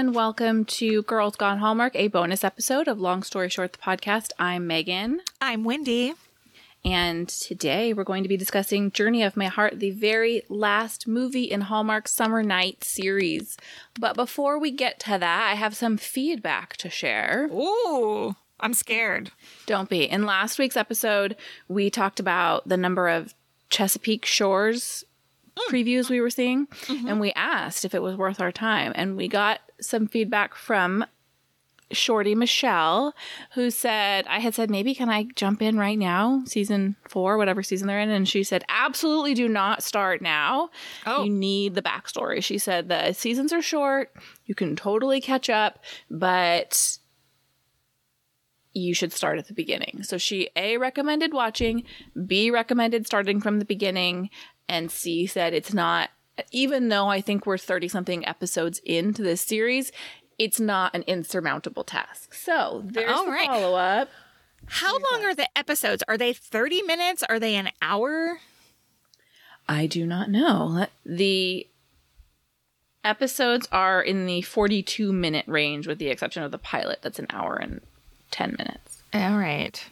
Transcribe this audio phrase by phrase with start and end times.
[0.00, 0.14] everyone.
[0.14, 4.30] Welcome to Girls Gone Hallmark, a bonus episode of Long Story Short, the podcast.
[4.38, 5.20] I'm Megan.
[5.42, 6.14] I'm Wendy.
[6.82, 11.44] And today we're going to be discussing Journey of My Heart, the very last movie
[11.44, 13.58] in Hallmark's Summer Night series.
[13.98, 17.50] But before we get to that, I have some feedback to share.
[17.52, 19.30] Ooh, I'm scared.
[19.66, 20.04] Don't be.
[20.04, 21.36] In last week's episode,
[21.68, 23.34] we talked about the number of
[23.68, 25.04] Chesapeake Shores
[25.58, 25.70] mm.
[25.70, 27.06] previews we were seeing, mm-hmm.
[27.06, 28.92] and we asked if it was worth our time.
[28.94, 31.04] And we got some feedback from
[31.92, 33.14] Shorty Michelle,
[33.54, 37.64] who said, I had said, maybe can I jump in right now, season four, whatever
[37.64, 38.10] season they're in?
[38.10, 40.70] And she said, absolutely do not start now.
[41.04, 41.24] Oh.
[41.24, 42.44] You need the backstory.
[42.44, 44.12] She said, the seasons are short,
[44.46, 46.98] you can totally catch up, but
[48.72, 50.04] you should start at the beginning.
[50.04, 51.82] So she A recommended watching,
[52.24, 54.30] B recommended starting from the beginning,
[54.68, 56.10] and C said it's not
[56.52, 59.92] even though I think we're 30 something episodes into this series,
[60.38, 62.34] it's not an insurmountable task.
[62.34, 64.08] So there's All the follow up.
[64.66, 66.02] How long are the episodes?
[66.08, 67.22] Are they 30 minutes?
[67.28, 68.38] Are they an hour?
[69.68, 70.86] I do not know.
[71.04, 71.66] The
[73.04, 77.26] episodes are in the 42 minute range with the exception of the pilot that's an
[77.30, 77.80] hour and
[78.30, 79.02] 10 minutes.
[79.12, 79.84] All right.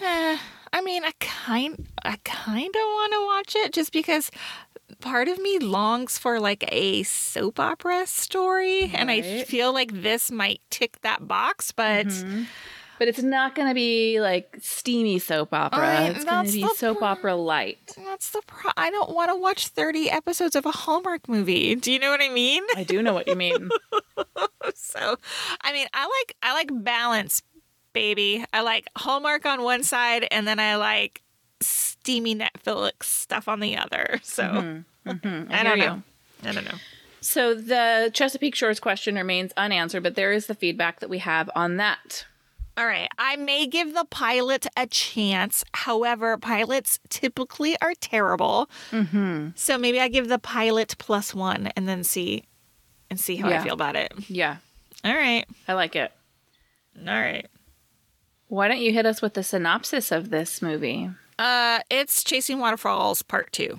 [0.00, 0.38] Eh,
[0.72, 4.30] I mean, I kind I kind of want to watch it just because
[5.02, 10.30] part of me longs for like a soap opera story and I feel like this
[10.30, 12.44] might tick that box, but mm-hmm.
[12.98, 15.80] But it's not going to be like steamy soap opera.
[15.80, 17.96] Right, it's going to be soap opera light.
[17.96, 21.74] that's the pro- I don't want to watch 30 episodes of a Hallmark movie.
[21.74, 22.62] Do you know what I mean?
[22.76, 23.70] I do know what you mean.
[24.74, 25.16] So,
[25.60, 27.42] I mean, I like I like balance,
[27.92, 28.44] baby.
[28.52, 31.22] I like Hallmark on one side, and then I like
[31.60, 34.20] steamy Netflix stuff on the other.
[34.22, 34.80] So mm-hmm.
[35.06, 35.84] Mhm, I, I don't you.
[35.86, 36.02] know.
[36.44, 36.78] I don't know.
[37.20, 41.48] So the Chesapeake Shores question remains unanswered, but there is the feedback that we have
[41.54, 42.26] on that.
[42.76, 45.62] All right, I may give the pilot a chance.
[45.74, 48.68] However, pilots typically are terrible.
[48.90, 49.48] Mm-hmm.
[49.56, 52.44] So maybe I give the pilot plus one, and then see
[53.10, 53.60] and see how Yeah.
[53.60, 54.12] I feel about it.
[54.28, 54.56] Yeah,
[55.04, 56.12] All right, I like it.
[56.98, 57.46] all right.
[58.48, 61.10] Why don't you hit us with the synopsis of this movie?
[61.38, 63.78] Uh, it's Chasing Waterfalls Part Two.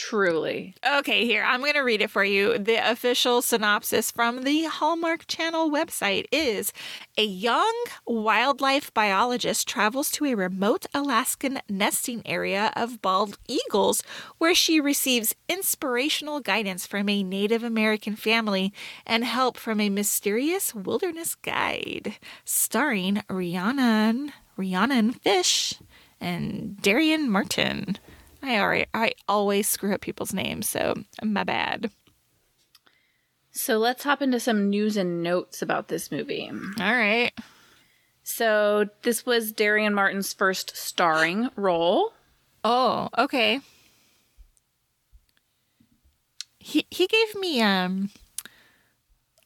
[0.00, 0.74] Truly.
[0.98, 2.56] Okay, here, I'm going to read it for you.
[2.56, 6.72] The official synopsis from the Hallmark Channel website is
[7.18, 7.74] A young
[8.06, 14.02] wildlife biologist travels to a remote Alaskan nesting area of bald eagles
[14.38, 18.72] where she receives inspirational guidance from a Native American family
[19.06, 22.16] and help from a mysterious wilderness guide.
[22.46, 25.74] Starring Rhiannon, Rhiannon Fish
[26.18, 27.98] and Darien Martin.
[28.42, 31.90] I already, I always screw up people's names, so my bad.
[33.52, 36.50] So let's hop into some news and notes about this movie.
[36.50, 37.32] All right.
[38.22, 42.12] So this was Darien Martin's first starring role.
[42.62, 43.60] Oh, okay.
[46.58, 48.10] He he gave me um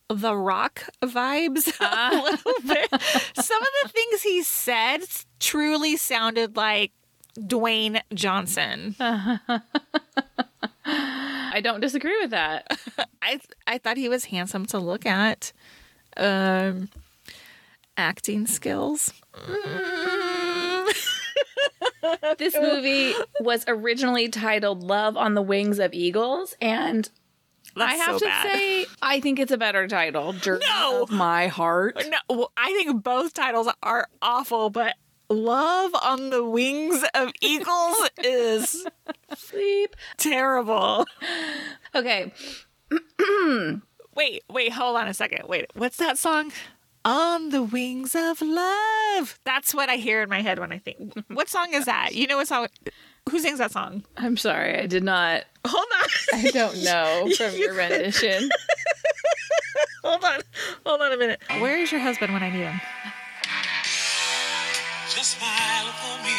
[0.09, 2.91] the rock vibes a little bit.
[3.43, 5.01] Some of the things he said
[5.41, 6.93] truly sounded like
[7.39, 8.95] Dwayne Johnson.
[10.87, 12.67] I don't disagree with that.
[13.23, 15.53] I I thought he was handsome to look at.
[16.17, 16.89] Um
[17.97, 19.13] acting skills.
[22.39, 27.09] This movie was originally titled Love on the Wings of Eagles, and
[27.77, 28.53] I have so to bad.
[28.53, 30.33] say, I think it's a better title.
[30.35, 31.05] Journey No!
[31.05, 32.05] of My Heart.
[32.09, 34.95] No, well, I think both titles are awful, but
[35.35, 38.87] Love on the Wings of Eagles is
[39.37, 39.97] Sleep.
[40.17, 41.07] terrible.
[41.95, 42.33] Okay,
[44.15, 45.49] Wait, wait, hold on a second.
[45.49, 46.53] Wait, what's that song?
[47.05, 49.39] On the Wings of Love.
[49.45, 51.13] That's what I hear in my head when I think.
[51.29, 52.15] What song is that?
[52.15, 52.69] You know what song?
[53.29, 54.05] Who sings that song?
[54.17, 55.45] I'm sorry, I did not.
[55.67, 56.09] Hold on.
[56.39, 58.49] I don't know from your rendition.
[60.05, 60.41] hold on.
[60.87, 61.43] Hold on a minute.
[61.59, 62.81] Where is your husband when I need him?
[65.11, 66.33] Just smile for me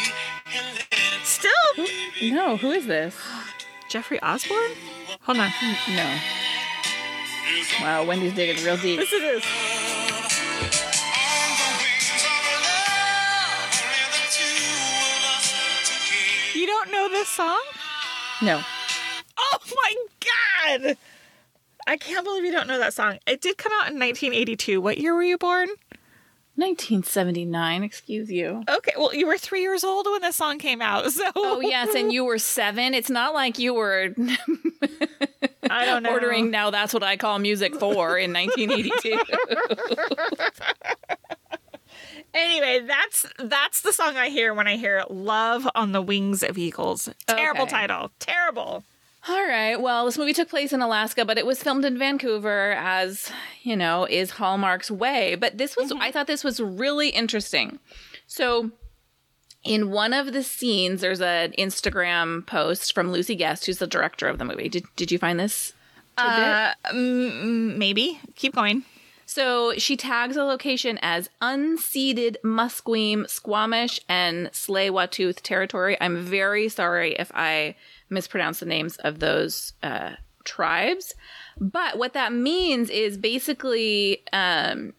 [0.56, 0.86] and let
[1.24, 2.32] Still?
[2.32, 3.16] No, who is this?
[3.88, 4.72] Jeffrey Osborne?
[5.22, 5.50] Hold on.
[5.90, 6.18] No.
[7.80, 8.98] Wow, Wendy's digging real deep.
[8.98, 9.44] This it is.
[9.44, 9.50] on
[11.56, 12.30] the wings of
[12.66, 13.70] love.
[13.78, 14.58] Only the two
[15.14, 15.46] of us
[15.86, 16.58] together.
[16.58, 17.62] You don't know this song?
[18.42, 18.62] No.
[19.38, 20.96] Oh my god!
[21.86, 23.18] I can't believe you don't know that song.
[23.28, 24.80] It did come out in 1982.
[24.80, 25.68] What year were you born?
[26.56, 28.62] 1979, excuse you.
[28.68, 31.10] Okay, well, you were three years old when this song came out.
[31.12, 32.92] So, Oh, yes, and you were seven.
[32.94, 34.14] It's not like you were.
[35.70, 36.10] I don't know.
[36.12, 39.18] ordering now that's what I call music for in 1982.
[42.34, 46.58] Anyway, that's that's the song I hear when I hear "Love on the Wings of
[46.58, 47.70] Eagles." Terrible Okay.
[47.70, 48.10] title.
[48.18, 48.84] Terrible.
[49.28, 49.80] All right.
[49.80, 53.30] Well, this movie took place in Alaska, but it was filmed in Vancouver, as
[53.62, 55.34] you know, is Hallmark's way.
[55.34, 57.80] But this was, I thought this was really interesting.
[58.28, 58.70] So,
[59.64, 64.28] in one of the scenes, there's an Instagram post from Lucy Guest, who's the director
[64.28, 64.68] of the movie.
[64.68, 65.72] Did Did you find this?
[66.16, 68.20] Uh, mm, maybe.
[68.36, 68.84] Keep going.
[69.26, 75.96] So she tags a location as unceded Musqueam, Squamish, and Tsleil-Waututh territory.
[76.00, 77.74] I'm very sorry if I
[78.08, 80.12] mispronounce the names of those uh,
[80.44, 81.14] tribes,
[81.60, 84.92] but what that means is basically um,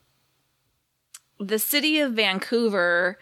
[1.40, 3.18] the city of Vancouver.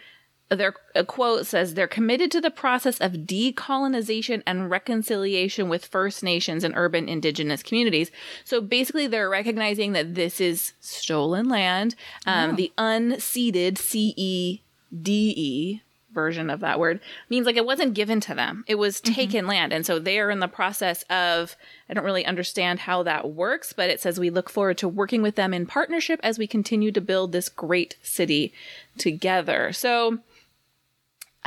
[0.48, 0.74] Their
[1.08, 6.76] quote says they're committed to the process of decolonization and reconciliation with First Nations and
[6.78, 8.12] urban indigenous communities.
[8.44, 11.96] So basically, they're recognizing that this is stolen land.
[12.28, 14.62] Um, The unceded C E
[15.02, 15.82] D E
[16.16, 19.14] version of that word means like it wasn't given to them; it was mm-hmm.
[19.14, 21.56] taken land, and so they are in the process of.
[21.88, 25.22] I don't really understand how that works, but it says we look forward to working
[25.22, 28.52] with them in partnership as we continue to build this great city
[28.98, 29.72] together.
[29.72, 30.20] So.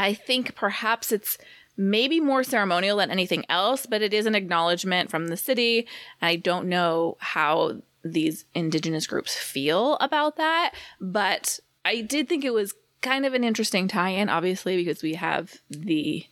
[0.00, 1.38] I think perhaps it's
[1.76, 5.87] maybe more ceremonial than anything else, but it is an acknowledgement from the city.
[6.23, 12.53] I don't know how these indigenous groups feel about that, but I did think it
[12.53, 16.25] was kind of an interesting tie-in, obviously, because we have the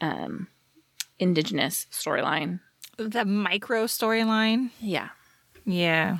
[0.00, 0.48] um,
[1.18, 2.60] indigenous storyline.
[2.96, 4.70] The micro storyline.
[4.80, 5.08] Yeah.
[5.64, 6.18] Yeah.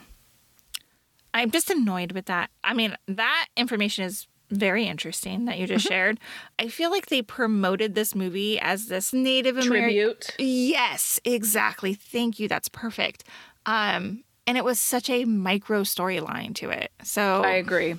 [1.34, 2.50] I'm just annoyed with that.
[2.62, 6.20] I mean, that information is very interesting that you just shared.
[6.58, 10.36] I feel like they promoted this movie as this Native American Tribute.
[10.38, 11.94] Yes, exactly.
[11.94, 12.48] Thank you.
[12.48, 13.24] That's perfect.
[13.64, 16.92] Um, and it was such a micro storyline to it.
[17.02, 17.96] So I agree.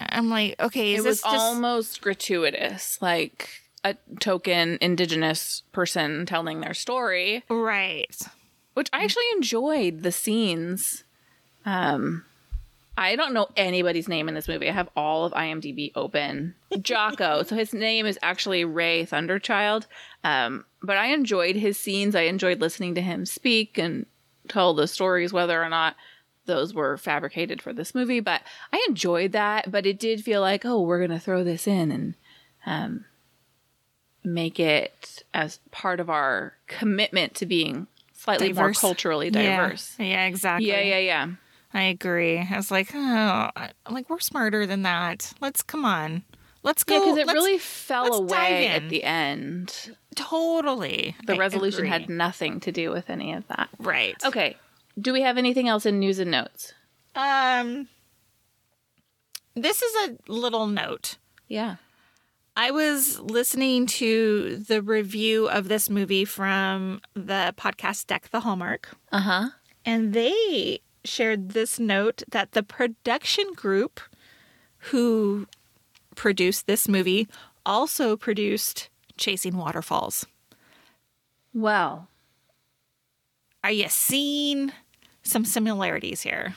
[0.00, 3.48] I'm like, okay, It was just almost gratuitous, like
[3.84, 7.44] a token indigenous person telling their story.
[7.48, 8.16] right?
[8.74, 11.02] which I actually enjoyed the scenes.
[11.66, 12.24] Um,
[12.96, 14.68] I don't know anybody's name in this movie.
[14.68, 16.54] I have all of IMDb open.
[16.82, 17.42] Jocko.
[17.42, 19.86] so his name is actually Ray Thunderchild.
[20.22, 22.14] Um, but I enjoyed his scenes.
[22.14, 24.06] I enjoyed listening to him speak and
[24.48, 25.96] tell the stories, whether or not
[26.48, 28.18] those were fabricated for this movie.
[28.18, 28.42] But
[28.72, 29.70] I enjoyed that.
[29.70, 32.14] But it did feel like, oh, we're gonna throw this in and
[32.66, 33.04] um,
[34.24, 39.94] make it as part of our commitment to being slightly more culturally diverse.
[39.98, 40.68] Yeah, exactly.
[40.68, 41.28] Yeah, yeah, yeah.
[41.72, 42.38] I agree.
[42.38, 43.50] I was like, oh,
[43.90, 45.32] like we're smarter than that.
[45.40, 46.24] Let's come on.
[46.62, 46.94] Let's go.
[46.94, 49.94] Yeah, because it let's- really fell away at the end.
[50.16, 51.14] totally.
[51.26, 51.90] The I resolution agree.
[51.90, 53.68] had nothing to do with any of that.
[53.78, 54.16] right.
[54.24, 54.56] Okay.
[55.00, 56.72] Do we have anything else in news and notes?
[57.14, 57.88] Um,
[59.54, 61.18] this is a little note.
[61.46, 61.76] Yeah.
[62.56, 68.88] I was listening to the review of this movie from the podcast Deck the Hallmark,
[69.12, 69.48] Uh huh.
[69.84, 74.00] and they shared this note that the production group
[74.90, 75.46] who
[76.16, 77.28] produced this movie
[77.64, 80.26] also produced Chasing Waterfalls.
[81.54, 82.08] Well,
[83.62, 84.72] Are you seeing
[85.28, 86.54] some similarities here?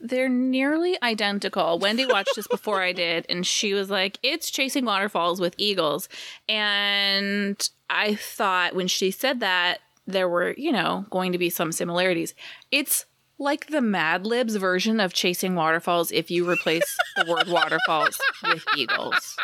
[0.00, 1.78] they're nearly identical.
[1.78, 6.08] Wendy watched this before I did, and she was like, "It's chasing waterfalls with eagles."
[6.48, 11.72] And I thought when she said that there were, you know, going to be some
[11.72, 12.34] similarities.
[12.70, 13.06] It's
[13.38, 18.64] like the Mad Libs version of chasing waterfalls if you replace the word waterfalls with
[18.76, 19.36] eagles.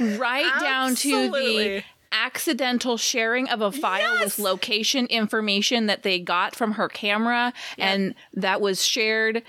[0.00, 1.84] Right down to the Absolutely.
[2.12, 8.14] Accidental sharing of a file with location information that they got from her camera and
[8.34, 9.42] that was shared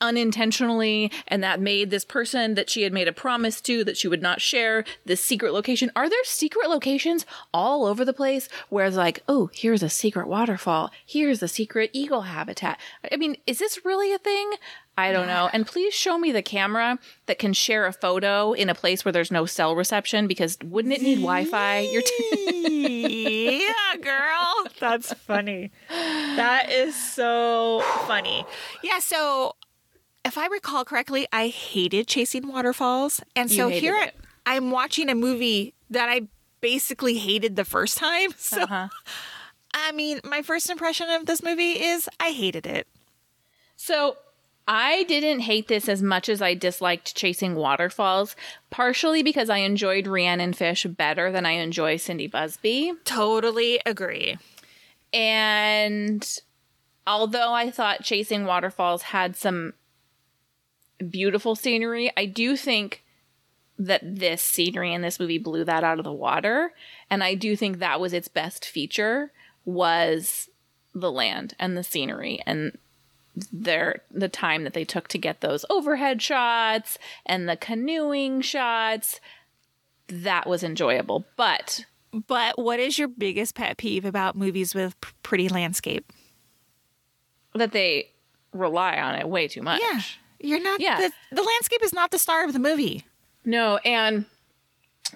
[0.00, 4.08] unintentionally and that made this person that she had made a promise to that she
[4.08, 5.90] would not share this secret location.
[5.96, 10.28] Are there secret locations all over the place where it's like oh here's a secret
[10.28, 10.90] waterfall.
[11.04, 12.78] Here's a secret eagle habitat.
[13.10, 14.52] I mean is this really a thing?
[14.98, 15.48] I don't know.
[15.52, 19.12] And please show me the camera that can share a photo in a place where
[19.12, 21.78] there's no cell reception because wouldn't it need wi-fi?
[21.92, 24.72] You're t- yeah, girl.
[24.80, 25.70] That's funny.
[25.88, 28.44] That is so funny.
[28.82, 29.54] Yeah, so
[30.28, 33.20] if I recall correctly, I hated chasing waterfalls.
[33.34, 34.14] And so here it.
[34.46, 36.28] I'm watching a movie that I
[36.60, 38.30] basically hated the first time.
[38.38, 38.88] So Uh-huh.
[39.74, 42.86] I mean, my first impression of this movie is I hated it.
[43.76, 44.16] So
[44.66, 48.36] I didn't hate this as much as I disliked Chasing Waterfalls,
[48.70, 52.92] partially because I enjoyed Rhiannon Fish better than I enjoy Cindy Busby.
[53.04, 54.36] Totally agree.
[55.12, 56.26] And
[57.06, 59.72] although I thought Chasing Waterfalls had some
[61.04, 63.04] beautiful scenery, I do think
[63.78, 66.72] that this scenery in this movie blew that out of the water.
[67.10, 69.30] And I do think that was its best feature
[69.64, 70.48] was
[70.94, 72.76] the land and the scenery and
[73.52, 79.20] their the time that they took to get those overhead shots and the canoeing shots
[80.08, 81.84] that was enjoyable but
[82.26, 86.10] But what is your biggest pet peeve about movies with p- pretty landscape?
[87.54, 88.08] that they
[88.52, 90.00] rely on it way too much Yeah.
[90.40, 91.00] You're not Yeah.
[91.00, 93.04] the, the landscape is not the star of the movie.
[93.44, 94.24] no and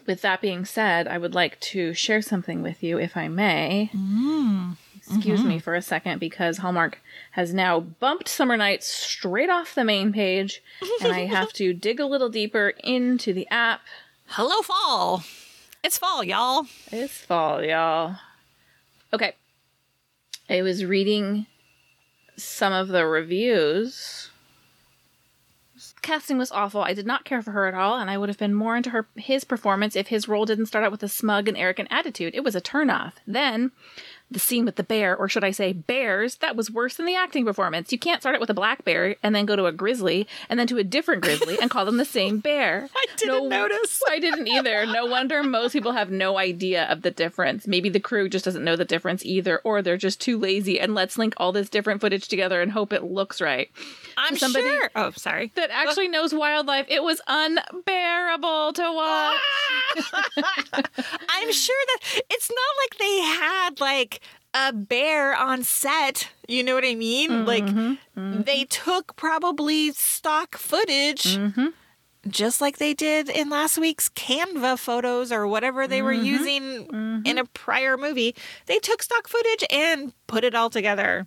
[0.06, 3.90] with that being said i would like to share something with you if i may
[3.94, 4.74] mm.
[4.96, 5.58] excuse me mm-hmm.
[5.58, 6.98] for a second because hallmark
[7.32, 10.62] has now bumped summer nights straight off the main page
[11.02, 13.82] and i have to dig a little deeper into the app
[14.36, 15.24] Hello fall.
[15.84, 16.66] It's fall, y'all.
[16.90, 18.16] It's fall, y'all.
[19.12, 19.34] Okay.
[20.48, 21.44] I was reading
[22.38, 24.30] some of the reviews.
[26.02, 26.82] Casting was awful.
[26.82, 28.90] I did not care for her at all, and I would have been more into
[28.90, 32.34] her his performance if his role didn't start out with a smug and arrogant attitude.
[32.34, 33.14] It was a turnoff.
[33.24, 33.70] Then
[34.32, 37.14] the scene with the bear, or should I say bears, that was worse than the
[37.14, 37.92] acting performance.
[37.92, 40.58] You can't start it with a black bear and then go to a grizzly and
[40.58, 42.88] then to a different grizzly and call them the same bear.
[42.96, 44.02] I didn't no, notice.
[44.08, 44.86] I didn't either.
[44.86, 47.66] No wonder most people have no idea of the difference.
[47.66, 50.94] Maybe the crew just doesn't know the difference either, or they're just too lazy and
[50.94, 53.70] let's link all this different footage together and hope it looks right.
[54.16, 54.90] I'm somebody- sure.
[54.94, 55.52] Oh, sorry.
[55.54, 56.86] That actually knows wildlife.
[56.88, 59.40] It was unbearable to watch.
[61.28, 64.20] I'm sure that it's not like they had like
[64.54, 66.28] a bear on set.
[66.48, 67.30] You know what I mean?
[67.30, 68.42] Mm-hmm, like mm-hmm.
[68.42, 71.36] they took probably stock footage.
[71.36, 71.68] Mm-hmm.
[72.28, 77.36] Just like they did in last week's Canva photos or whatever they were using in
[77.36, 78.36] a prior movie.
[78.66, 81.26] They took stock footage and put it all together.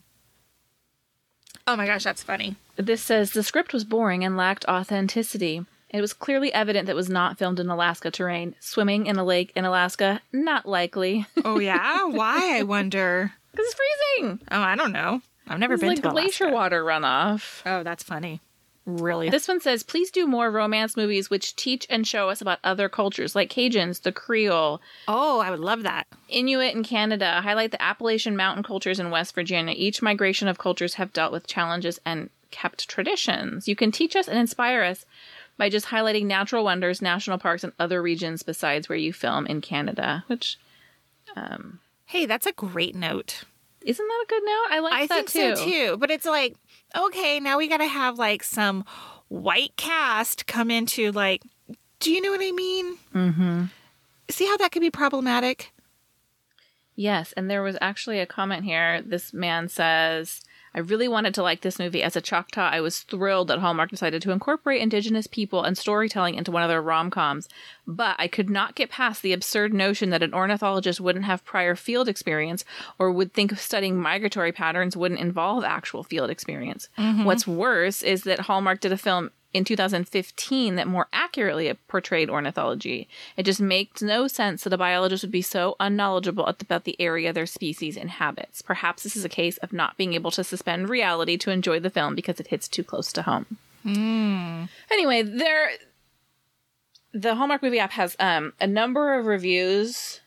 [1.67, 2.55] Oh my gosh, that's funny.
[2.77, 5.65] This says the script was boring and lacked authenticity.
[5.96, 8.56] It was clearly evident that it was not filmed in Alaska terrain.
[8.60, 11.25] Swimming in a lake in Alaska, not likely.
[11.46, 12.58] Oh yeah, why?
[12.60, 13.32] I wonder.
[13.52, 13.75] Because it's
[14.20, 14.40] freezing.
[14.52, 15.22] Oh, I don't know.
[15.48, 16.54] I've never It's been like to glacier Alaska.
[16.56, 17.62] water runoff.
[17.66, 18.42] Oh, that's funny.
[18.88, 19.30] Really?
[19.30, 22.88] This one says, please do more romance movies which teach and show us about other
[22.88, 26.06] cultures like Cajuns, the Creole, oh, I would love that.
[26.30, 29.74] Inuit in Canada, highlight the Appalachian mountain cultures in West Virginia.
[29.75, 33.68] Each migration of cultures have dealt with challenges and kept traditions.
[33.68, 35.06] You can teach us and inspire us
[35.58, 39.62] by just highlighting natural wonders, national parks, and other regions besides where you film in
[39.62, 40.58] Canada, which
[41.36, 43.44] Um, Hey, that's a great note.
[43.82, 44.68] isn't that a good note?
[44.72, 45.56] I like I that think too.
[45.56, 45.98] so too.
[45.98, 46.56] But it's like,
[46.96, 48.84] okay, now we got to have like some
[49.28, 51.42] white cast come into like,
[52.00, 52.98] do you know what I mean?
[53.14, 53.64] Mm-hmm.
[54.30, 55.72] See how that could be problematic?
[56.96, 59.02] Yes, and there was actually a comment here.
[59.02, 60.42] This man says,
[60.75, 62.03] I really wanted to like this movie.
[62.03, 66.36] As a Choctaw, I was thrilled that Hallmark decided to incorporate Indigenous people and storytelling
[66.36, 67.48] into one of their rom coms,
[67.88, 71.75] but I could not get past the absurd notion that an ornithologist wouldn't have prior
[71.75, 72.65] field experience
[73.00, 76.89] or would think of studying migratory patterns wouldn't involve actual field experience.
[76.98, 77.24] Mm-hmm.
[77.24, 83.08] What's worse is that Hallmark did a film in 2015 that more accurately portrayed ornithology.
[83.38, 87.32] It just makes no sense that a biologist would be so unknowledgeable about the area
[87.32, 88.62] their species inhabits.
[88.62, 91.90] Perhaps this is a case of not being able to suspend reality to enjoy the
[91.90, 93.58] film because it hits too close to home.
[94.92, 95.70] Anyway, there
[97.14, 100.20] the Hallmark movie app has um, a number of reviews.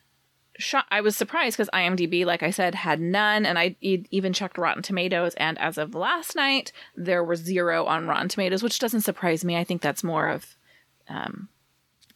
[0.59, 4.33] Sho- I was surprised because IMDb, like I said, had none, and I e- even
[4.33, 8.79] checked Rotten Tomatoes, and as of last night, there were zero on Rotten Tomatoes, which
[8.81, 9.57] doesn't surprise me.
[9.57, 10.57] I think that's more of
[11.09, 11.49] um,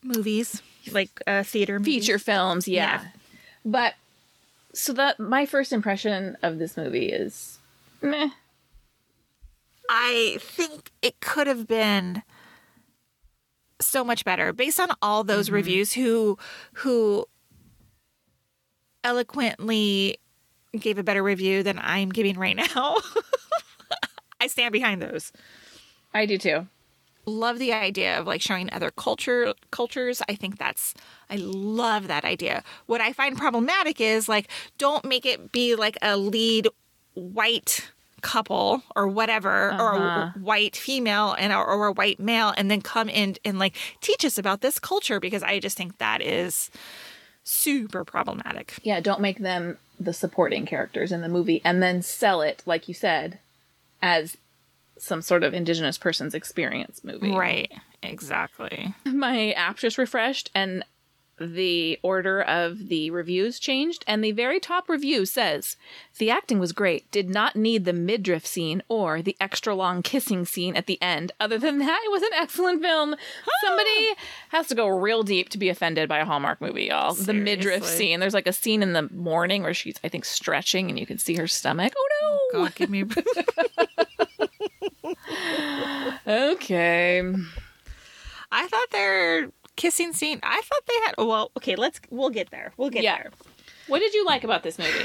[0.02, 2.04] Movies, like uh, theater movies.
[2.04, 3.02] feature films, yeah.
[3.02, 3.08] Yeah.
[3.64, 3.94] But
[4.74, 7.58] so that my first impression of this movie is
[8.00, 8.30] meh.
[9.88, 12.22] I think it could have been
[13.80, 16.38] so much better based on all those reviews who
[16.74, 17.26] who
[19.04, 20.18] eloquently
[20.78, 22.96] gave a better review than I'm giving right now.
[24.40, 25.32] I stand behind those.
[26.14, 26.66] I do too.
[27.24, 30.22] Love the idea of like showing other culture cultures.
[30.28, 30.94] I think that's
[31.30, 32.64] I love that idea.
[32.86, 36.68] What I find problematic is like don't make it be like a lead
[37.14, 37.92] white
[38.22, 40.38] couple or whatever or a uh-huh.
[40.40, 44.24] white female and or, or a white male and then come in and like teach
[44.24, 46.70] us about this culture because I just think that is
[47.44, 48.74] super problematic.
[48.82, 52.88] Yeah, don't make them the supporting characters in the movie and then sell it, like
[52.88, 53.38] you said,
[54.00, 54.36] as
[54.98, 57.32] some sort of indigenous person's experience movie.
[57.32, 57.72] Right.
[58.02, 58.94] Exactly.
[59.04, 60.84] My app just refreshed and
[61.42, 65.76] the order of the reviews changed, and the very top review says
[66.18, 70.44] the acting was great, did not need the midriff scene or the extra long kissing
[70.44, 71.32] scene at the end.
[71.40, 73.16] Other than that, it was an excellent film.
[73.64, 74.08] Somebody
[74.50, 77.14] has to go real deep to be offended by a Hallmark movie, y'all.
[77.14, 78.20] The midriff scene.
[78.20, 81.18] There's like a scene in the morning where she's, I think, stretching and you can
[81.18, 81.92] see her stomach.
[81.96, 82.38] Oh no!
[82.60, 83.04] Oh, God, give me.
[86.26, 87.22] Okay.
[88.50, 90.40] I thought their kissing scene.
[90.42, 91.14] I thought they had.
[91.18, 92.00] Well, okay, let's.
[92.10, 92.72] We'll get there.
[92.76, 93.16] We'll get Yeah.
[93.18, 93.30] there.
[93.88, 95.04] What did you like about this movie?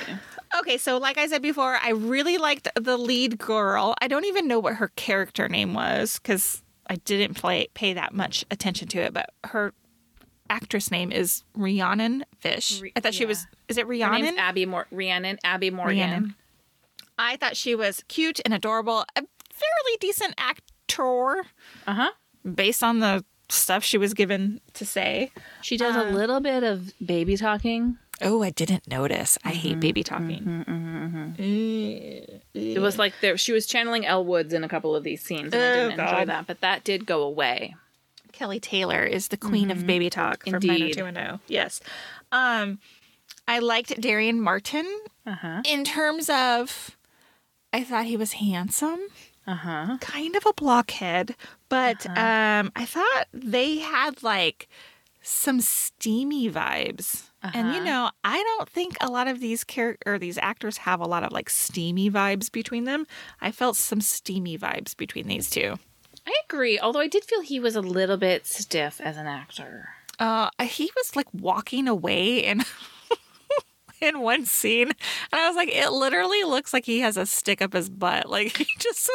[0.60, 3.96] Okay, so like I said before, I really liked the lead girl.
[4.02, 8.14] I don't even know what her character name was because I didn't play pay that
[8.14, 9.14] much attention to it.
[9.14, 9.74] But her
[10.50, 12.82] actress name is Rhiannon Fish.
[12.96, 13.46] I thought she was.
[13.68, 14.38] Is it Rhiannon?
[14.38, 15.40] Abby Mor- Rhiannon.
[15.44, 15.98] Abby Morgan.
[15.98, 16.36] Rhiannon.
[17.18, 19.00] I thought she was cute and adorable.
[19.16, 21.46] A fairly decent actor
[21.88, 22.12] Uh huh.
[22.54, 25.32] based on the stuff she was given to say.
[25.62, 27.98] She does a little bit of baby talking.
[28.22, 29.38] Oh, I didn't notice.
[29.44, 30.66] I Mm-hmm, hate baby talking.
[32.54, 35.54] It was like there, she was channeling Elle Woods in a couple of these scenes,
[35.54, 36.48] and I Oh, didn't enjoy that.
[36.48, 37.75] But that did go away.
[38.32, 40.70] Kelly Taylor is the queen of baby talk from Mm-hmm.
[40.72, 40.98] Indeed.
[40.98, 41.39] 90210.
[41.48, 41.80] Yes.
[42.32, 42.80] Um,
[43.48, 44.86] I liked Darien Martin
[45.25, 45.62] Uh huh.
[45.66, 46.98] in terms of,
[47.74, 49.00] I thought he was handsome,
[49.48, 49.98] Uh huh.
[50.01, 51.36] kind of a blockhead,
[51.70, 52.22] but Uh-huh.
[52.22, 54.68] um, I thought they had like
[55.22, 57.24] some steamy vibes.
[57.54, 57.86] And you Uh-huh.
[57.86, 61.24] know, I don't think a lot of these char- or these actors have a lot
[61.24, 63.08] of like steamy vibes between them.
[63.39, 65.75] I felt some steamy vibes between these two.
[66.25, 66.77] I agree.
[66.77, 69.89] Although I did feel he was a little bit stiff as an actor.
[70.20, 72.63] Uh, he was like walking away in
[74.01, 77.62] in one scene, and I was like, it literally looks like he has a stick
[77.62, 78.27] up his butt.
[78.38, 79.10] Like he just,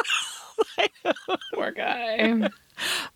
[1.55, 2.49] Poor guy.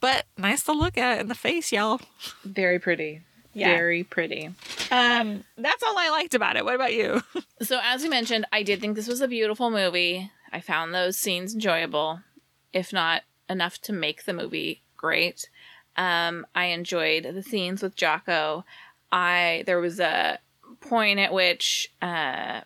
[0.00, 2.00] but nice to look at in the face, y'all.
[2.44, 3.22] Very pretty.
[3.54, 3.68] Yeah.
[3.68, 4.50] Very pretty.
[4.90, 6.64] Um, that's all I liked about it.
[6.64, 7.22] What about you?
[7.62, 10.30] So, as you mentioned, I did think this was a beautiful movie.
[10.52, 12.20] I found those scenes enjoyable,
[12.72, 15.48] if not enough to make the movie great.
[15.96, 18.64] Um, I enjoyed the scenes with Jocko.
[19.10, 20.38] I there was a
[20.86, 22.60] point at which uh,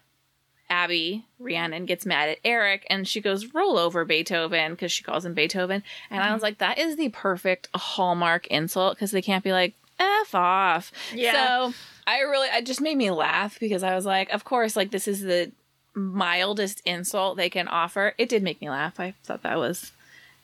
[0.68, 5.24] Abby Rhiannon gets mad at Eric, and she goes, "Roll over, Beethoven," because she calls
[5.24, 5.82] him Beethoven.
[6.10, 9.74] And I was like, "That is the perfect hallmark insult," because they can't be like,
[9.98, 11.32] "F off." Yeah.
[11.70, 11.74] So
[12.06, 15.06] I really, it just made me laugh because I was like, of course, like this
[15.08, 15.50] is the
[15.94, 18.14] mildest insult they can offer.
[18.16, 19.00] It did make me laugh.
[19.00, 19.92] I thought that was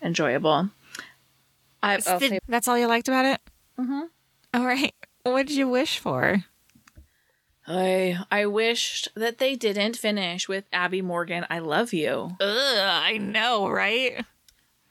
[0.03, 0.71] enjoyable.
[1.83, 3.41] I, I'll say, that's all you liked about it.
[3.79, 4.09] Mhm.
[4.55, 4.95] All right.
[5.23, 6.45] What did you wish for?
[7.69, 11.45] I, I wished that they didn't finish with Abby Morgan.
[11.51, 12.37] I love you.
[12.41, 14.25] Ugh, I know, right?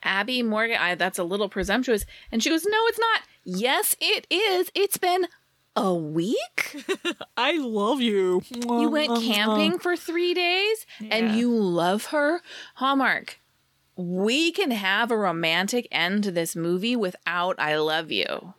[0.03, 2.05] Abby Morgan, I, that's a little presumptuous.
[2.31, 3.21] And she goes, No, it's not.
[3.43, 4.71] Yes, it is.
[4.75, 5.27] It's been
[5.75, 6.85] a week.
[7.37, 8.41] I love you.
[8.49, 11.15] You went camping for three days Yeah.
[11.15, 12.41] and you love her.
[12.75, 13.39] Hallmark,
[13.95, 18.53] we can have a romantic end to this movie without I love you.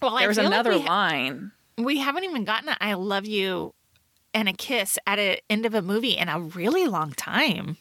[0.00, 1.52] Well, I There's feel like another we ha- line.
[1.84, 3.74] We haven't even gotten a I love you
[4.32, 7.76] and a kiss at the end of a movie in a really long time.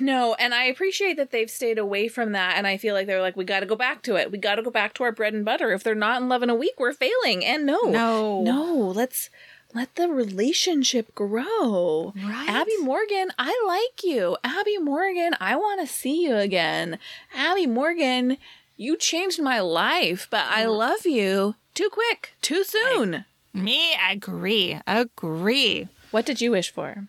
[0.00, 2.56] No, and I appreciate that they've stayed away from that.
[2.56, 4.32] And I feel like they're like, we got to go back to it.
[4.32, 5.70] We got to go back to our bread and butter.
[5.72, 7.44] If they're not in love in a week, we're failing.
[7.44, 8.42] And no, No.
[8.42, 9.28] no, let's
[9.74, 12.14] let the relationship grow.
[12.16, 12.48] Right?
[12.48, 14.38] Abby Morgan, I like you.
[14.42, 16.98] Abby Morgan, I want to see you again.
[17.34, 18.38] Abby Morgan,
[18.76, 20.78] you changed my life, but I mm.
[20.78, 23.24] love you too quick, too soon.
[23.52, 24.80] Me, agree.
[24.86, 25.88] Agree.
[26.10, 27.06] What did you wish for?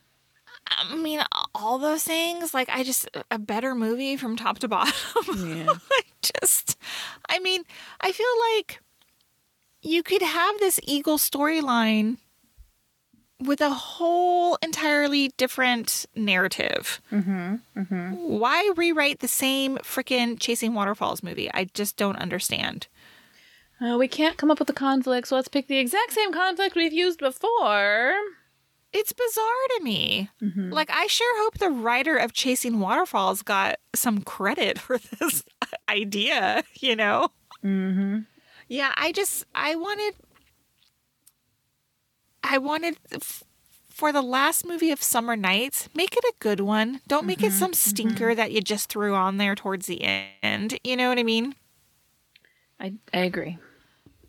[0.67, 1.21] I mean,
[1.55, 4.93] all those things, like, I just, a better movie from top to bottom.
[5.35, 5.73] Yeah.
[5.91, 6.77] I just,
[7.29, 7.63] I mean,
[8.01, 8.81] I feel like
[9.81, 12.17] you could have this Eagle storyline
[13.39, 17.01] with a whole entirely different narrative.
[17.11, 18.13] Mm-hmm, mm-hmm.
[18.15, 21.49] Why rewrite the same freaking Chasing Waterfalls movie?
[21.53, 22.87] I just don't understand.
[23.79, 26.75] Uh, we can't come up with a conflict, so let's pick the exact same conflict
[26.75, 28.13] we've used before.
[28.93, 30.29] It's bizarre to me.
[30.71, 35.43] Like, I sure hope the writer of Chasing Waterfalls got some credit for this
[35.87, 37.29] idea, you know?
[37.63, 38.19] Mm-hmm.
[38.67, 40.15] Yeah, I just, I wanted,
[42.43, 43.43] I wanted f-
[43.89, 47.01] for the last movie of Summer Nights, make it a good one.
[47.07, 50.01] Don't make it some stinker that you just threw on there towards the
[50.41, 50.79] end.
[50.83, 51.55] You know what I mean?
[52.79, 53.57] I, I agree.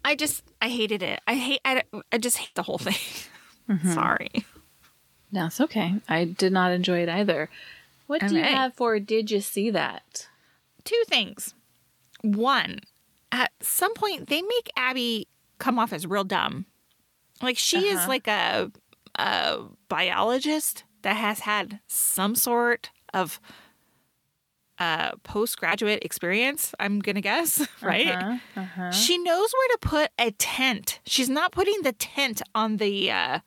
[0.04, 1.20] I just, I hated it.
[1.26, 1.82] I hate, I,
[2.12, 2.94] I just hate the whole thing.
[3.92, 4.44] Sorry.
[5.30, 5.94] No, it's okay.
[6.08, 7.50] I did not enjoy it either.
[8.06, 10.28] What do you have for Did You See That?
[10.84, 11.54] two things.
[12.22, 12.80] One,
[13.30, 16.64] at some point they make Abby come off as real dumb.
[17.42, 18.08] Like she is Uh-huh.
[18.08, 18.72] like a
[19.16, 19.58] a
[19.90, 23.38] biologist that has had some sort of
[24.80, 28.08] uh postgraduate experience, I'm going to guess, right?
[28.08, 28.90] Uh-huh, uh-huh.
[28.92, 31.00] She knows where to put a tent.
[31.06, 33.38] She's not putting the tent on the uh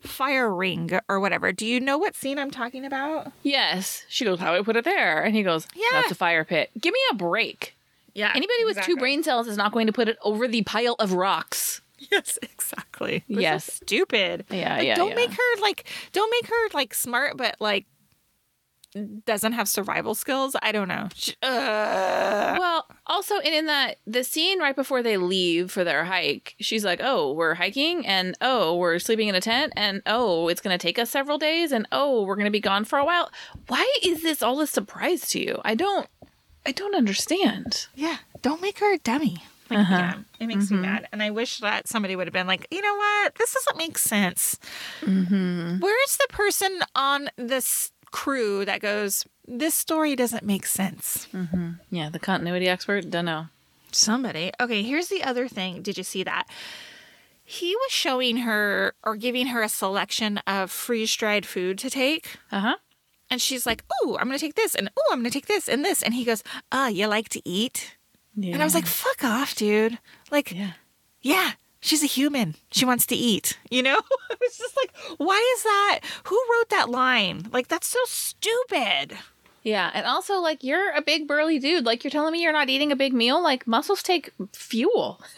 [0.00, 1.52] fire ring or whatever.
[1.52, 3.32] Do you know what scene I'm talking about?
[3.42, 4.04] Yes.
[4.08, 5.22] She goes, How do I put it there?
[5.22, 5.86] And he goes, Yeah.
[5.92, 6.70] That's a fire pit.
[6.80, 7.74] Give me a break.
[8.14, 8.30] Yeah.
[8.34, 11.14] Anybody with two brain cells is not going to put it over the pile of
[11.14, 11.80] rocks.
[12.12, 13.24] Yes, exactly.
[13.28, 13.72] This is Yes.
[13.72, 14.44] stupid.
[14.50, 15.14] Yeah, Like, yeah, Don't yeah.
[15.16, 15.84] make her like.
[16.12, 17.86] Don't make her like smart, but like
[19.26, 20.54] doesn't have survival skills.
[20.62, 21.08] I don't know.
[21.14, 26.04] She- uh, Well, also, and in that the scene right before they leave for their
[26.04, 30.48] hike, she's like, "Oh, we're hiking, and oh, we're sleeping in a tent, and oh,
[30.48, 32.98] it's going to take us several days, and oh, we're going to be gone for
[32.98, 33.30] a while."
[33.66, 35.60] Why is this all a surprise to you?
[35.64, 36.06] I don't,
[36.64, 37.86] I don't understand.
[37.94, 38.18] yeah.
[38.42, 39.38] Don't make her a dummy.
[39.70, 39.94] Like, Uh-huh.
[39.96, 41.08] yeah, it makes me mad.
[41.10, 43.34] And I wish that somebody would have been like, you know what?
[43.36, 44.58] This doesn't make sense.
[45.00, 51.26] Where's the person on this crew that goes, this story doesn't make sense?
[51.90, 53.46] Yeah, the continuity expert, don't know.
[53.90, 54.52] Somebody.
[54.60, 55.82] Okay, here's the other thing.
[55.82, 56.44] Did you see that?
[57.44, 62.36] He was showing her or giving her a selection of freeze dried food to take.
[62.52, 62.76] Uh huh.
[63.28, 64.76] And she's like, Oh, I'm going to take this.
[64.76, 66.00] And oh, I'm going to take this and this.
[66.02, 67.96] And he goes, Ah, you like to eat?
[68.36, 68.54] Yeah.
[68.54, 69.98] And I was like, Fuck off, dude.
[70.30, 70.72] Like, yeah.
[71.20, 71.52] yeah,
[71.84, 72.54] she's a human.
[72.72, 73.58] She wants to eat.
[73.70, 74.00] You know?
[74.40, 76.00] it's just like, Why is that?
[76.24, 77.46] Who wrote that line?
[77.52, 79.16] Like, that's so stupid.
[79.62, 81.86] Yeah, and also like you're a big burly dude.
[81.86, 83.42] Like you're telling me you're not eating a big meal.
[83.42, 85.20] Like muscles take fuel.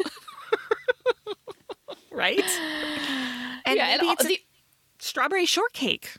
[2.13, 2.43] Right?
[3.69, 4.41] And yeah, maybe all- it's the,
[5.01, 6.13] strawberry shortcake.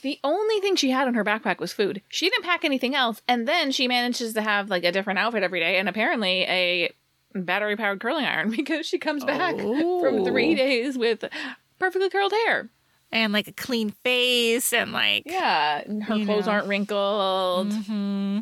[0.00, 2.00] the only thing she had in her backpack was food.
[2.08, 5.42] She didn't pack anything else, and then she manages to have like a different outfit
[5.42, 6.90] every day, and apparently a
[7.34, 11.24] battery powered curling iron because she comes back from three days with
[11.78, 12.70] perfectly curled hair.
[13.12, 16.52] and like a clean face and like Yeah, her clothes know.
[16.52, 17.72] aren't wrinkled.
[17.72, 18.40] hmm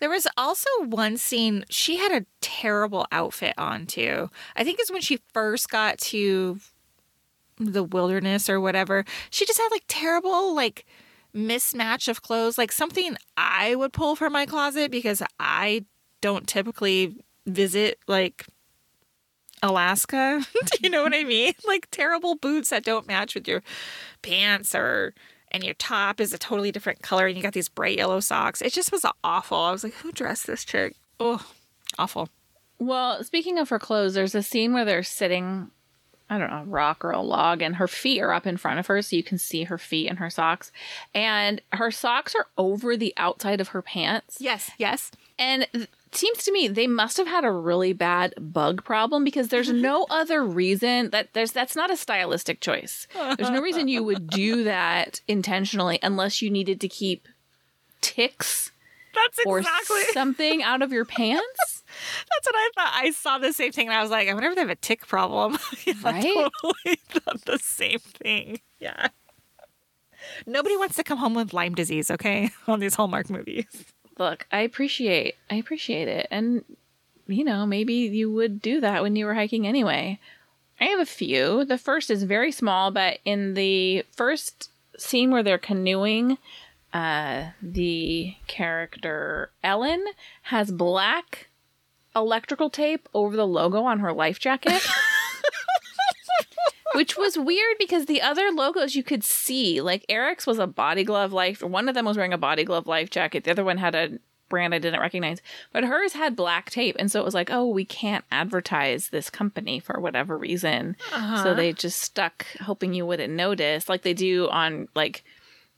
[0.00, 4.90] there was also one scene she had a terrible outfit on too i think it's
[4.92, 6.58] when she first got to
[7.58, 10.84] the wilderness or whatever she just had like terrible like
[11.34, 15.84] mismatch of clothes like something i would pull from my closet because i
[16.20, 18.46] don't typically visit like
[19.62, 20.44] Alaska.
[20.52, 21.54] Do you know what I mean?
[21.66, 23.62] Like terrible boots that don't match with your
[24.22, 25.14] pants or
[25.50, 28.60] and your top is a totally different color and you got these bright yellow socks.
[28.60, 29.58] It just was awful.
[29.58, 30.96] I was like, who dressed this chick?
[31.20, 31.46] Oh,
[31.98, 32.28] awful.
[32.78, 35.70] Well, speaking of her clothes, there's a scene where they're sitting,
[36.28, 38.80] I don't know, a rock or a log, and her feet are up in front
[38.80, 40.72] of her, so you can see her feet and her socks.
[41.14, 44.38] And her socks are over the outside of her pants.
[44.40, 45.12] Yes, yes.
[45.38, 45.68] And
[46.16, 50.06] seems to me they must have had a really bad bug problem because there's no
[50.10, 53.06] other reason that there's that's not a stylistic choice.
[53.36, 57.28] There's no reason you would do that intentionally unless you needed to keep
[58.00, 58.70] ticks
[59.14, 61.82] That's or exactly something out of your pants.
[62.28, 62.92] that's what I thought.
[62.94, 64.74] I saw the same thing and I was like, I wonder if they have a
[64.76, 65.56] tick problem.
[65.86, 66.22] Yeah, I Right?
[66.22, 68.60] totally thought the same thing.
[68.80, 69.08] Yeah.
[70.46, 72.50] Nobody wants to come home with Lyme disease, okay?
[72.66, 73.66] On these Hallmark movies.
[74.18, 76.26] Look i appreciate i appreciate it.
[76.30, 76.64] And
[77.26, 80.18] you know maybe you would do that when you were hiking anyway.
[80.80, 81.64] I have a few.
[81.64, 86.38] The first is very small but in the first scene where they're canoeing
[86.92, 90.04] uh the character ellen
[90.42, 91.48] has black
[92.14, 94.80] electrical tape over the logo on her life jacket
[96.94, 101.04] which was weird because the other logos you could see like eric's was a body
[101.04, 103.78] glove life one of them was wearing a body glove life jacket the other one
[103.78, 105.40] had a brand i didn't recognize
[105.72, 109.30] but hers had black tape and so it was like oh we can't advertise this
[109.30, 111.54] company for whatever reason so uh-huh.
[111.54, 115.24] they just stuck hoping you wouldn't notice like they do on like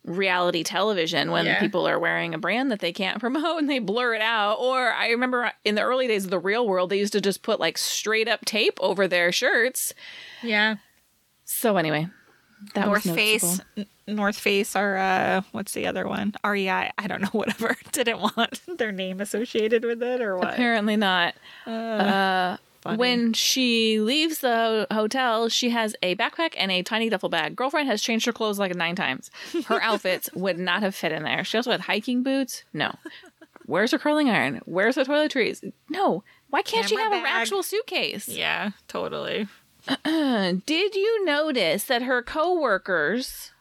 [0.04, 1.58] reality television when Yeah.
[1.60, 4.54] people are wearing a brand that they can't promote and they blur it out.
[4.60, 7.42] Or I remember in the early days of the real world, they used to just
[7.42, 9.92] put like straight up tape over their shirts.
[10.44, 10.76] Yeah.
[11.46, 12.08] So anyway,
[12.74, 13.60] that North Face,
[14.06, 16.34] North Face, or uh, what's the other one?
[16.44, 16.90] REI.
[16.98, 17.28] I don't know.
[17.32, 17.76] Whatever.
[17.92, 20.54] Didn't want their name associated with it, or what?
[20.54, 21.34] Apparently not.
[21.66, 22.96] Uh, funny.
[22.98, 27.54] when she leaves the hotel, she has a backpack and a tiny duffel bag.
[27.54, 29.30] Girlfriend has changed her clothes like nine times.
[29.66, 31.44] Her outfits would not have fit in there.
[31.44, 32.64] She also had hiking boots.
[32.72, 32.94] No.
[33.66, 34.60] Where's her curling iron?
[34.64, 35.72] Where's her toiletries?
[35.88, 36.22] No.
[36.50, 38.28] Why can't she have Camera an actual suitcase?
[38.28, 39.48] Yeah, totally.
[40.04, 43.52] Did you notice that her coworkers'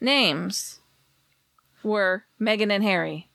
[0.00, 0.80] names
[1.82, 3.28] were Megan and Harry?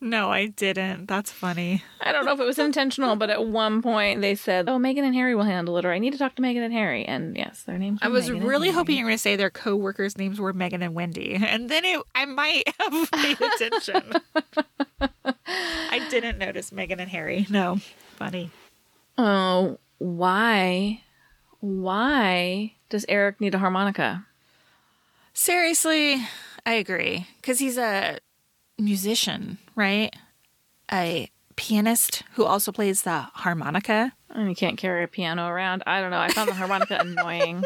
[0.00, 1.06] No, I didn't.
[1.06, 1.82] That's funny.
[2.02, 5.02] I don't know if it was intentional, but at one point they said, "Oh, Megan
[5.02, 7.34] and Harry will handle it," or "I need to talk to Megan and Harry." And
[7.34, 8.00] yes, their names.
[8.02, 10.52] I was Megan and really hoping you were going to say their co-workers' names were
[10.52, 14.12] Megan and Wendy, and then it, I might have paid attention.
[15.46, 17.46] I didn't notice Megan and Harry.
[17.48, 17.78] No,
[18.16, 18.50] funny.
[19.16, 21.02] Oh, why?
[21.60, 24.26] Why does Eric need a harmonica?
[25.32, 26.22] Seriously,
[26.66, 28.18] I agree because he's a
[28.78, 30.14] musician, right?
[30.92, 34.12] A pianist who also plays the harmonica.
[34.30, 35.82] And you can't carry a piano around.
[35.86, 36.18] I don't know.
[36.18, 37.64] I found the harmonica annoying.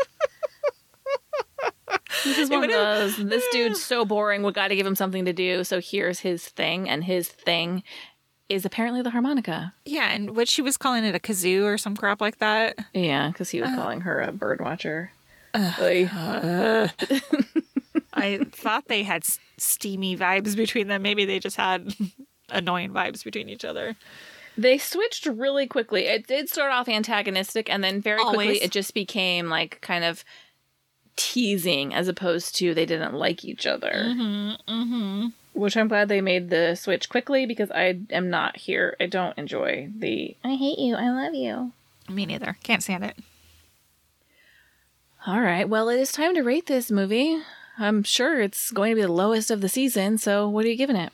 [2.24, 3.16] This is one of those.
[3.16, 4.42] This dude's so boring.
[4.42, 5.64] We got to give him something to do.
[5.64, 7.82] So here's his thing, and his thing
[8.48, 9.74] is apparently the harmonica.
[9.84, 12.76] Yeah, and what she was calling it a kazoo or some crap like that.
[12.94, 15.12] Yeah, because he was calling her a bird watcher.
[15.56, 16.08] Oy.
[18.12, 21.02] I thought they had s- steamy vibes between them.
[21.02, 21.94] Maybe they just had
[22.50, 23.96] annoying vibes between each other.
[24.56, 26.06] They switched really quickly.
[26.06, 28.62] It did start off antagonistic, and then very quickly Always.
[28.62, 30.24] it just became like kind of
[31.16, 33.92] teasing as opposed to they didn't like each other.
[33.92, 35.26] Mm-hmm,
[35.58, 38.96] Which I'm glad they made the switch quickly because I am not here.
[39.00, 41.72] I don't enjoy the I hate you, I love you.
[42.08, 42.56] Me neither.
[42.62, 43.16] Can't stand it.
[45.26, 47.42] All right, well, it is time to rate this movie.
[47.78, 50.76] I'm sure it's going to be the lowest of the season, so what are you
[50.76, 51.12] giving it?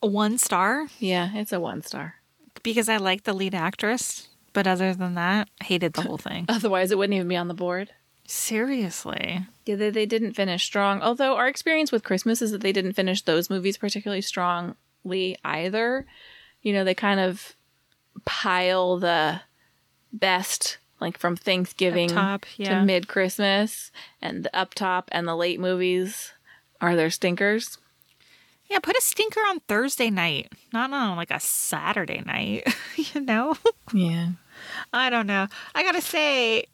[0.00, 2.16] One star Yeah, it's a one star.
[2.62, 6.44] because I like the lead actress, but other than that, hated the whole thing.
[6.48, 7.90] Otherwise, it wouldn't even be on the board.
[8.26, 9.46] Seriously.
[9.64, 11.00] Yeah, they, they didn't finish strong.
[11.02, 16.06] Although our experience with Christmas is that they didn't finish those movies particularly strongly either.
[16.62, 17.54] You know, they kind of
[18.24, 19.40] pile the
[20.12, 22.80] best, like from Thanksgiving top, yeah.
[22.80, 26.32] to mid Christmas, and the up top and the late movies
[26.80, 27.78] are their stinkers.
[28.68, 33.56] Yeah, put a stinker on Thursday night, not on like a Saturday night, you know?
[33.92, 34.30] Yeah.
[34.92, 35.46] I don't know.
[35.74, 36.66] I gotta say,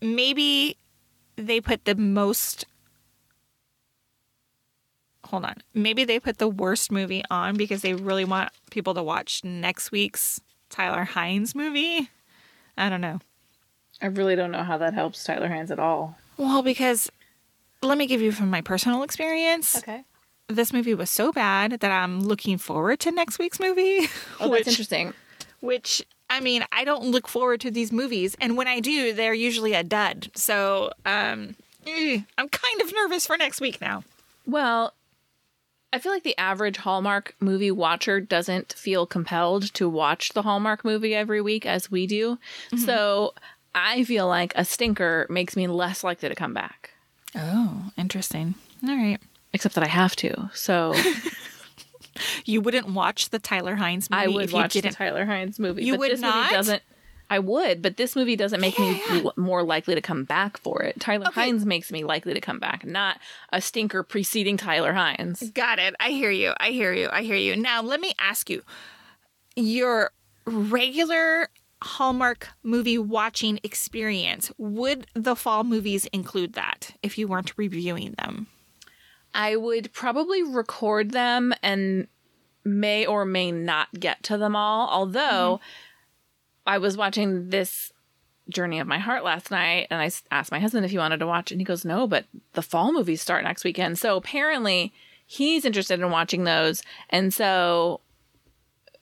[0.00, 0.76] maybe
[1.36, 2.64] they put the most.
[5.24, 5.56] Hold on.
[5.74, 9.90] Maybe they put the worst movie on because they really want people to watch next
[9.92, 12.08] week's Tyler Hynes movie.
[12.76, 13.20] I don't know.
[14.00, 16.16] I really don't know how that helps Tyler Hynes at all.
[16.36, 17.10] Well, because
[17.82, 19.76] let me give you from my personal experience.
[19.78, 20.04] Okay.
[20.48, 24.08] This movie was so bad that I'm looking forward to next week's movie.
[24.40, 25.12] Oh, which- that's interesting.
[25.60, 29.34] which I mean, I don't look forward to these movies, and when I do, they're
[29.34, 30.30] usually a dud.
[30.34, 34.04] So, um, eh, I'm kind of nervous for next week now.
[34.46, 34.92] Well,
[35.92, 40.84] I feel like the average Hallmark movie watcher doesn't feel compelled to watch the Hallmark
[40.84, 42.38] movie every week as we do.
[42.84, 43.32] So
[43.74, 46.90] I feel like a stinker makes me less likely to come back,
[47.34, 48.54] Oh, interesting.
[48.86, 49.18] All right,
[49.54, 50.50] except that I have to.
[50.52, 50.94] So
[52.44, 54.82] you wouldn't watch the Tyler Hynes movie I would watch the.
[54.82, 55.84] Tyler Hynes movie.
[55.84, 56.36] You but would this not?
[56.36, 56.82] movie doesn't.
[57.30, 59.02] I would, but this movie doesn't make me
[59.36, 60.98] more likely to come back for it.
[60.98, 61.50] Tyler Okay.
[61.50, 63.18] Hynes makes me likely to come back, not
[63.52, 65.52] a stinker preceding Tyler Hynes.
[65.52, 65.94] Got it.
[66.00, 66.54] I hear you.
[66.58, 67.08] I hear you.
[67.12, 67.54] I hear you.
[67.54, 68.62] Now, let me ask you:
[69.56, 70.10] your
[70.46, 71.50] regular
[71.82, 78.46] Hallmark movie watching experience would the fall movies include that if you weren't reviewing them?
[79.38, 82.08] I would probably record them and
[82.64, 84.88] may or may not get to them all.
[84.88, 86.68] Although mm-hmm.
[86.68, 87.92] I was watching this
[88.50, 91.26] Journey of My Heart last night and I asked my husband if he wanted to
[91.26, 92.24] watch it and he goes, "No, but
[92.54, 94.92] the fall movies start next weekend." So apparently
[95.24, 96.82] he's interested in watching those.
[97.08, 98.00] And so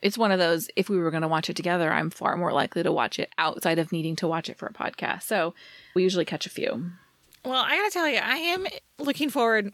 [0.02, 2.52] it's one of those if we were going to watch it together, I'm far more
[2.52, 5.22] likely to watch it outside of needing to watch it for a podcast.
[5.22, 5.54] So
[5.94, 6.90] we usually catch a few.
[7.42, 8.66] Well, I gotta tell you, I am
[8.98, 9.72] looking forward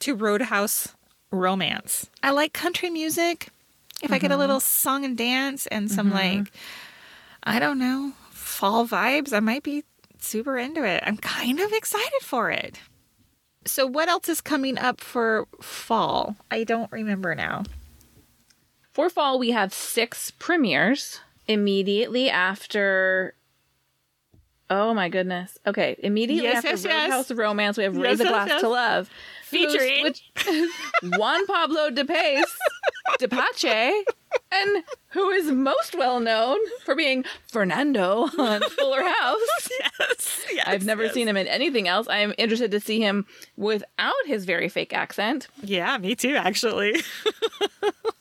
[0.00, 0.94] to Roadhouse
[1.30, 2.08] Romance.
[2.22, 3.48] I like country music.
[4.02, 4.40] If I get a mm-hmm.
[4.40, 6.38] little song and dance and some mm-hmm.
[6.38, 6.52] like,
[7.42, 9.84] I don't know, fall vibes, I might be
[10.18, 11.02] super into it.
[11.06, 12.78] I'm kind of excited for it.
[13.64, 16.36] So, what else is coming up for fall?
[16.50, 17.64] I don't remember now.
[18.92, 23.34] For fall, we have six premieres immediately after.
[24.70, 25.58] Oh my goodness.
[25.66, 27.10] Okay, immediately Yes, after yes, yes.
[27.10, 28.60] Roadhouse Romance, we have Yes, Raise a yes, Glass yes.
[28.62, 29.10] to Love.
[29.46, 30.22] Featuring- which-
[31.02, 32.58] Juan Pablo Di Pace,
[33.18, 34.04] de Pache,
[34.52, 39.68] and who is most well known for being Fernando on Fuller House.
[39.80, 40.64] Yes, yes.
[40.66, 42.08] I've never seen him in anything else.
[42.08, 43.24] I am interested to see him
[43.56, 45.48] without his very fake accent.
[45.62, 46.96] Yeah, me too, actually.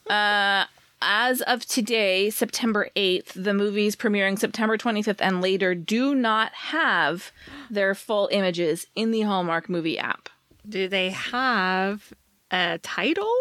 [0.07, 0.65] Uh,
[1.01, 7.31] as of today, September 8th, the movies premiering September 25th and later do not have
[7.71, 10.29] their full images in the Hallmark movie app.
[10.67, 12.13] Do they have
[12.51, 13.33] a title?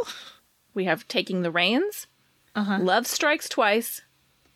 [0.74, 2.06] We have Taking the Reins,
[2.54, 2.78] Uh-huh.
[2.80, 4.02] Love Strikes Twice,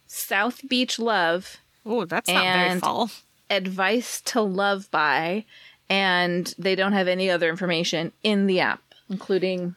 [0.06, 3.10] South Beach Love, Oh, that's not very fall.
[3.50, 5.44] Advice to Love By,
[5.88, 9.74] and they don't have any other information in the app, including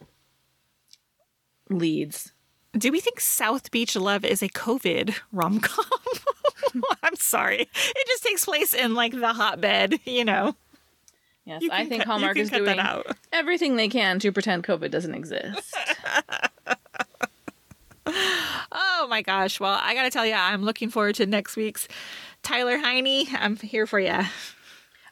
[1.69, 2.31] leads.
[2.77, 5.85] Do we think South Beach Love is a COVID rom com?
[7.03, 7.61] I'm sorry.
[7.61, 10.55] It just takes place in like the hotbed, you know.
[11.45, 12.77] Yes, I think cut- Hallmark is doing
[13.33, 15.75] everything they can to pretend COVID doesn't exist.
[18.73, 19.59] Oh my gosh.
[19.59, 21.87] Well, I got to tell you, I'm looking forward to next week's
[22.43, 23.27] Tyler Hynes.
[23.33, 24.19] I'm here for you.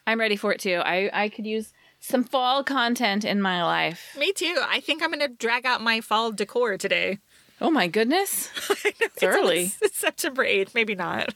[0.08, 0.82] I'm ready for it too.
[0.84, 4.16] I, I could use some fall content in my life.
[4.18, 4.58] Me too.
[4.68, 7.20] I think I'm going to drag out my fall decor today.
[7.62, 8.50] Oh my goodness.
[8.86, 9.72] It's early.
[9.82, 10.74] It's September 8th.
[10.74, 11.34] Maybe not.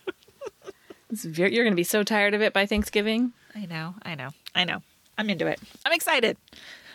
[1.10, 3.34] It's ve- you're going to be so tired of it by Thanksgiving.
[3.56, 3.96] I know.
[4.04, 4.30] I know.
[4.56, 4.82] I know.
[5.18, 5.60] I'm into it.
[5.86, 6.38] I'm excited.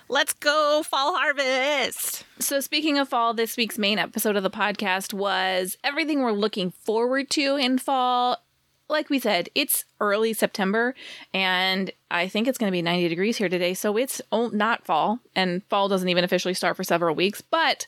[0.09, 2.25] Let's go fall harvest.
[2.39, 6.71] So, speaking of fall, this week's main episode of the podcast was everything we're looking
[6.71, 8.43] forward to in fall.
[8.89, 10.95] Like we said, it's early September,
[11.35, 13.75] and I think it's going to be 90 degrees here today.
[13.75, 17.87] So, it's not fall, and fall doesn't even officially start for several weeks, but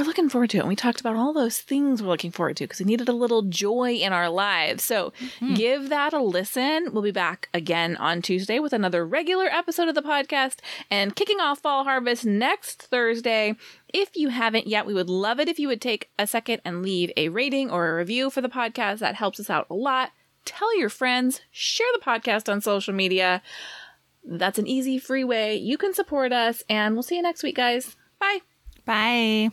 [0.00, 0.60] we're looking forward to it.
[0.60, 3.12] And we talked about all those things we're looking forward to because we needed a
[3.12, 4.82] little joy in our lives.
[4.82, 5.52] So mm-hmm.
[5.54, 6.88] give that a listen.
[6.90, 10.60] We'll be back again on Tuesday with another regular episode of the podcast
[10.90, 13.56] and kicking off Fall Harvest next Thursday.
[13.92, 16.82] If you haven't yet, we would love it if you would take a second and
[16.82, 19.00] leave a rating or a review for the podcast.
[19.00, 20.12] That helps us out a lot.
[20.46, 23.42] Tell your friends, share the podcast on social media.
[24.24, 26.62] That's an easy, free way you can support us.
[26.70, 27.96] And we'll see you next week, guys.
[28.18, 28.40] Bye.
[28.90, 29.50] Bye.